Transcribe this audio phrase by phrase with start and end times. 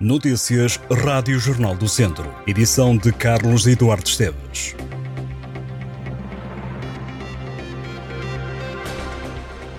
[0.00, 2.34] Notícias Rádio Jornal do Centro.
[2.46, 4.74] Edição de Carlos Eduardo Esteves.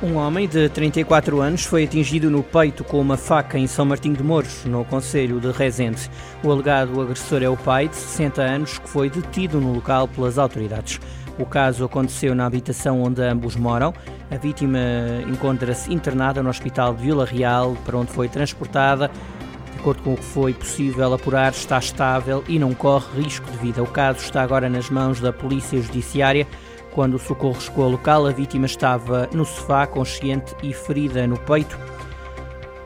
[0.03, 4.15] Um homem de 34 anos foi atingido no peito com uma faca em São Martinho
[4.15, 6.07] de Mouros, no Conselho de Rezende.
[6.43, 10.37] O alegado agressor é o pai, de 60 anos, que foi detido no local pelas
[10.37, 10.99] autoridades.
[11.39, 13.91] O caso aconteceu na habitação onde ambos moram.
[14.29, 14.77] A vítima
[15.27, 19.09] encontra-se internada no Hospital de Vila Real, para onde foi transportada
[19.81, 23.81] acordo com o que foi possível apurar, está estável e não corre risco de vida.
[23.81, 26.47] O caso está agora nas mãos da Polícia Judiciária.
[26.91, 31.35] Quando o socorro chegou ao local, a vítima estava no sofá, consciente e ferida no
[31.35, 31.79] peito.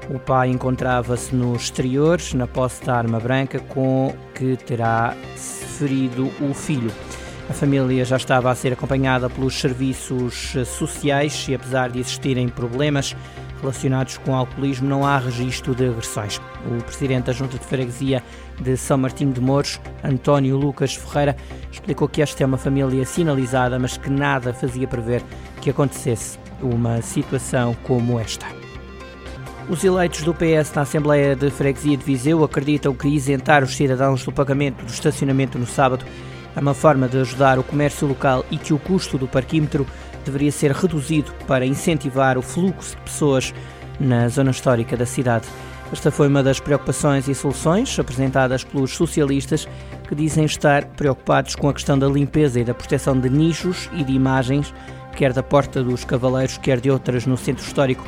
[0.10, 6.54] O pai encontrava-se no exterior, na posse da arma branca, com que terá ferido o
[6.54, 6.92] filho.
[7.50, 13.16] A família já estava a ser acompanhada pelos serviços sociais e, apesar de existirem problemas,
[13.62, 16.40] relacionados com alcoolismo, não há registro de agressões.
[16.66, 18.24] O presidente da Junta de Freguesia
[18.60, 21.36] de São Martinho de Mouros, António Lucas Ferreira,
[21.72, 25.24] explicou que esta é uma família sinalizada, mas que nada fazia prever
[25.62, 28.46] que acontecesse uma situação como esta.
[29.68, 34.24] Os eleitos do PS na Assembleia de Freguesia de Viseu acreditam que isentar os cidadãos
[34.24, 36.06] do pagamento do estacionamento no sábado
[36.56, 39.86] é uma forma de ajudar o comércio local e que o custo do parquímetro
[40.26, 43.54] deveria ser reduzido para incentivar o fluxo de pessoas
[44.00, 45.48] na zona histórica da cidade.
[45.92, 49.68] Esta foi uma das preocupações e soluções apresentadas pelos socialistas
[50.08, 54.04] que dizem estar preocupados com a questão da limpeza e da proteção de nichos e
[54.04, 54.74] de imagens,
[55.16, 58.06] quer da Porta dos Cavaleiros, quer de outras no centro histórico.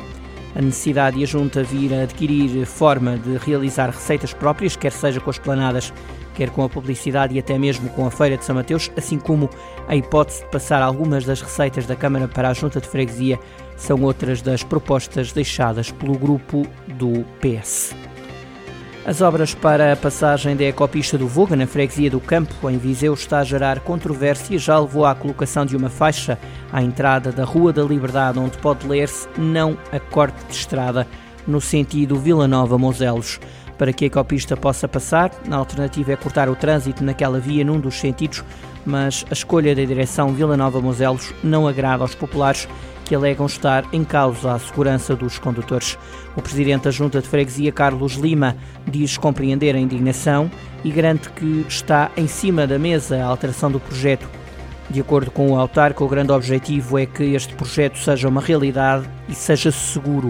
[0.54, 5.20] A necessidade e a Junta vir a adquirir forma de realizar receitas próprias, quer seja
[5.20, 5.92] com as planadas
[6.38, 9.50] quer com a publicidade e até mesmo com a Feira de São Mateus, assim como
[9.88, 13.40] a hipótese de passar algumas das receitas da Câmara para a Junta de Freguesia,
[13.76, 18.07] são outras das propostas deixadas pelo grupo do PS.
[19.08, 23.14] As obras para a passagem da ecopista do Voga na freguesia do Campo, em Viseu,
[23.14, 26.38] está a gerar controvérsia e já levou à colocação de uma faixa
[26.70, 31.06] à entrada da Rua da Liberdade, onde pode ler-se não a corte de estrada,
[31.46, 33.40] no sentido Vila Nova-Moselos
[33.78, 35.30] para que a ecopista possa passar.
[35.50, 38.44] A alternativa é cortar o trânsito naquela via num dos sentidos,
[38.84, 42.68] mas a escolha da direção Vila Nova Moselos não agrada aos populares
[43.08, 45.98] que alegam estar em causa a segurança dos condutores.
[46.36, 48.54] O presidente da Junta de Freguesia, Carlos Lima,
[48.86, 50.50] diz compreender a indignação
[50.84, 54.28] e garante que está em cima da mesa a alteração do projeto.
[54.90, 59.08] De acordo com o autarca, o grande objetivo é que este projeto seja uma realidade
[59.26, 60.28] e seja seguro.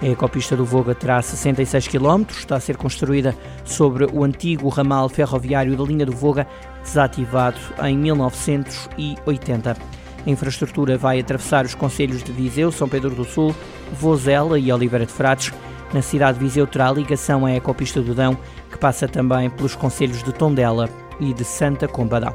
[0.00, 5.08] A ecopista do Voga terá 66 km, está a ser construída sobre o antigo ramal
[5.08, 6.48] ferroviário da linha do Voga,
[6.82, 10.01] desativado em 1980.
[10.26, 13.54] A infraestrutura vai atravessar os concelhos de Viseu, São Pedro do Sul,
[13.92, 15.52] Vozela e Oliveira de Frades.
[15.92, 18.38] Na cidade de Viseu terá ligação à ecopista do Dão,
[18.70, 20.88] que passa também pelos concelhos de Tondela
[21.20, 22.34] e de Santa Combadão.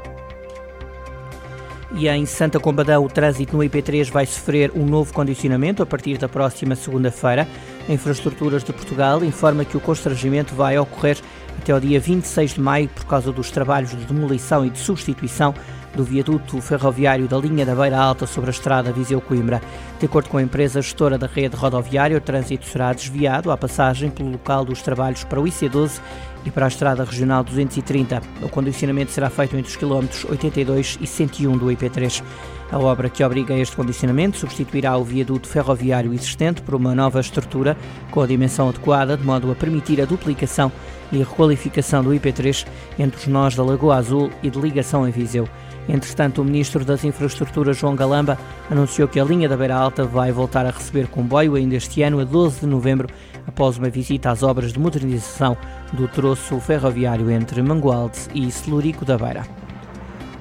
[1.94, 6.18] E em Santa Combadão, o trânsito no IP3 vai sofrer um novo condicionamento a partir
[6.18, 7.48] da próxima segunda-feira.
[7.88, 11.16] A Infraestruturas de Portugal informa que o constrangimento vai ocorrer
[11.58, 15.54] até ao dia 26 de maio por causa dos trabalhos de demolição e de substituição
[15.94, 19.60] do viaduto ferroviário da linha da Beira Alta sobre a estrada Viseu-Coimbra.
[19.98, 24.10] De acordo com a empresa gestora da rede rodoviária, o trânsito será desviado à passagem
[24.10, 26.00] pelo local dos trabalhos para o IC12
[26.44, 28.22] e para a Estrada Regional 230.
[28.42, 32.22] O condicionamento será feito entre os quilómetros 82 e 101 do IP3.
[32.70, 37.18] A obra que obriga a este condicionamento substituirá o viaduto ferroviário existente por uma nova
[37.18, 37.76] estrutura
[38.10, 40.70] com a dimensão adequada, de modo a permitir a duplicação
[41.12, 42.66] e requalificação do IP3
[42.98, 45.48] entre os nós da Lagoa Azul e de ligação em Viseu.
[45.88, 48.38] Entretanto, o Ministro das Infraestruturas, João Galamba,
[48.70, 52.20] anunciou que a linha da Beira Alta vai voltar a receber comboio ainda este ano,
[52.20, 53.08] a 12 de novembro,
[53.46, 55.56] após uma visita às obras de modernização
[55.94, 59.67] do troço ferroviário entre Mangualde e Celurico da Beira.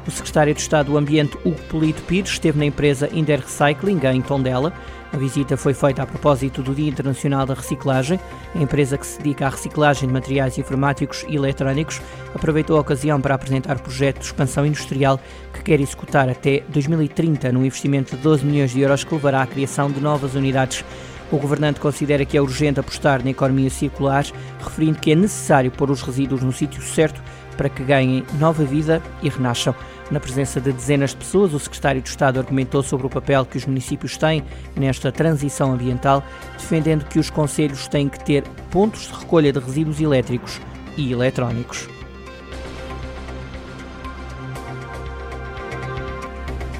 [0.08, 4.22] O secretário de Estado do Ambiente, Hugo Polito Pires, esteve na empresa Inder Recycling, em
[4.22, 4.72] Tondela.
[5.12, 8.18] A visita foi feita a propósito do Dia Internacional da Reciclagem.
[8.56, 12.02] A empresa que se dedica à reciclagem de materiais informáticos e eletrónicos
[12.34, 15.20] aproveitou a ocasião para apresentar o projeto de expansão industrial
[15.54, 19.48] que quer executar até 2030 num investimento de 12 milhões de euros que levará à
[19.48, 20.86] criação de novas unidades
[21.30, 24.26] o governante considera que é urgente apostar na economia circular,
[24.64, 27.22] referindo que é necessário pôr os resíduos no sítio certo
[27.58, 29.76] para que ganhem nova vida e renasçam.
[30.10, 33.58] Na presença de dezenas de pessoas, o secretário de Estado argumentou sobre o papel que
[33.58, 34.44] os municípios têm
[34.76, 36.24] nesta transição ambiental,
[36.54, 40.62] defendendo que os conselhos têm que ter pontos de recolha de resíduos elétricos
[40.96, 41.90] e eletrónicos.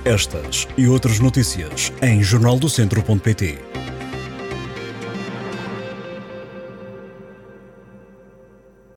[0.06, 3.58] Estas e outras notícias em jornaldocentro.pt.